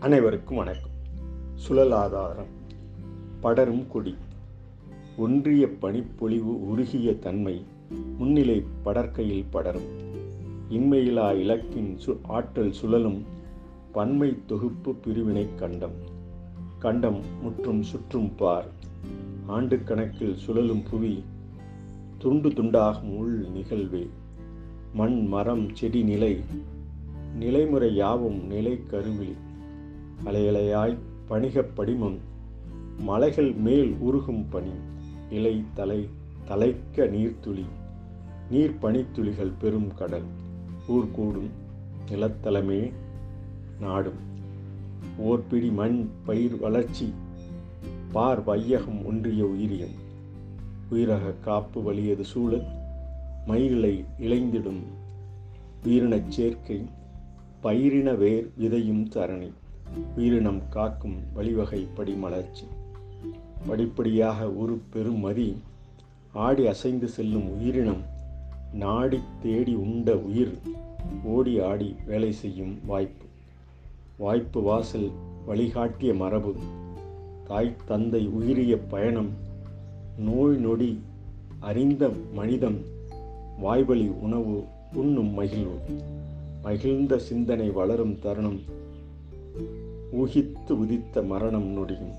அனைவருக்கும் 0.00 0.56
வணக்கம். 0.56 0.90
சுழல் 1.54 1.90
ஆதாரம். 1.90 2.46
படரும் 3.40 3.86
கொடி. 3.90 4.14
ஒன்றிய 5.16 5.68
பனிப்பொழிவு 5.78 6.68
உருகிய 6.68 7.18
தன்மை 7.18 7.64
முன்னிலை 8.18 8.64
படற்கையில் 8.82 9.44
படரும். 9.50 10.12
இன்மையிலா 10.70 11.38
இலக்கின் 11.38 11.98
சு 12.06 12.18
ஆற்றல் 12.22 12.72
சுழலும் 12.72 13.24
பன்மை 13.92 14.36
தொகுப்பு 14.46 14.94
பிரிவினை 14.94 15.46
கண்டம். 15.54 15.94
கண்டம் 16.78 17.20
முற்றும் 17.42 17.82
சுற்றும் 17.82 18.34
பார். 18.34 18.68
ஆண்டு 19.46 19.82
கணக்கில் 19.82 20.36
சுழலும் 20.36 20.82
புவி 20.90 21.24
துண்டு 22.18 22.48
துண்டாகும் 22.48 23.16
உள் 23.16 23.46
நிகழ்வே. 23.54 24.08
மண் 24.94 25.26
மரம் 25.26 25.74
செடி 25.74 26.02
நிலை. 26.02 26.40
நிலைமுறை 27.38 27.94
யாவும் 27.94 28.46
நிலை 28.46 28.86
கருவில் 28.86 29.44
அலையலையாய் 30.24 30.96
பணிகப் 31.26 31.76
படிமம் 31.76 32.18
மலைகள் 32.98 33.52
மேல் 33.52 33.96
உருகும் 33.98 34.48
பனி 34.48 34.70
இலை 35.30 35.64
தலை 35.74 36.08
தலைக்க 36.48 36.96
நீர்த்துளி 36.96 37.64
நீர் 38.50 38.76
பனித்துளிகள் 38.82 39.52
பெரும் 39.60 39.94
கடல் 39.94 40.24
ஊர் 40.86 41.10
கூடும் 41.10 41.48
நிலத்தலமே 42.08 42.92
நாடும். 43.80 44.24
ஓர்பிடி 45.24 45.72
மண் 45.72 46.08
பயிர் 46.24 46.56
வளர்ச்சி 46.56 47.12
பார் 48.12 48.44
வையகம் 48.44 49.06
ஒன்றிய 49.06 49.44
உயிரியம். 49.44 50.04
உயிரக 50.90 51.34
காப்பு 51.44 51.82
வலியது 51.82 52.24
சூழல் 52.24 52.62
மயிலை 53.46 54.04
இளைந்திடும் 54.20 54.82
உயிரினச் 55.84 56.28
சேர்க்கை 56.28 56.84
பயிரின 57.60 58.12
வேர் 58.12 58.50
விதையும் 58.60 59.08
தரணி. 59.08 59.50
உயிரினம் 60.16 60.60
காக்கும் 60.70 61.16
வழிவகை 61.34 61.86
படிமலர்ச்சி 61.96 62.66
படிப்படியாக 63.66 64.52
ஒரு 64.52 64.80
பெருமதி 64.92 65.56
ஆடி 66.32 66.66
அசைந்து 66.66 67.08
செல்லும் 67.08 67.60
உயிரினம் 67.60 68.02
நாடி 68.72 69.20
தேடி 69.42 69.74
உண்ட 69.74 70.16
உயிர் 70.16 70.58
ஓடி 71.24 71.60
ஆடி 71.60 71.96
வேலை 72.06 72.32
செய்யும் 72.32 72.78
வாய்ப்பு. 72.86 73.24
வாய்ப்பு 74.16 74.62
வாசல் 74.62 75.10
வழிகாட்டிய 75.46 76.14
மரபு 76.14 76.54
தாய் 77.44 77.76
தந்தை 77.86 78.28
உயிரிய 78.28 78.80
பயணம் 78.88 79.28
நோய் 80.18 80.56
நொடி 80.56 81.00
அறிந்த 81.60 82.10
மனிதம் 82.32 82.78
வாய்வழி 83.58 84.08
உணவு 84.08 84.64
உண்ணும் 84.94 85.34
மகிழ்வு. 85.34 85.78
மகிழ்ந்த 86.62 87.18
சிந்தனை 87.18 87.70
வளரும் 87.70 88.18
தருணம் 88.18 88.60
ஊகித்து 90.12 90.72
உதித்த 90.72 91.22
மரணம் 91.22 91.72
நொடியும். 91.72 92.14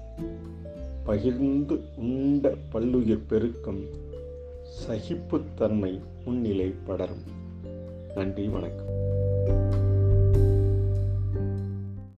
பகிர்ந்து 1.03 1.81
உண்ட 1.97 2.55
பல்லுயிர் 2.69 3.25
பெருக்கம் 3.27 3.83
சகிப்புத்தன்மை 4.87 5.99
முன்னிலை 6.25 6.73
படரும். 6.85 7.23
நன்றி 8.15 8.47
வணக்கம். 8.47 9.05